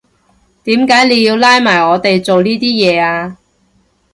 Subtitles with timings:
[0.63, 2.59] 點解你要拉埋我哋做依啲
[2.89, 3.37] 嘢呀？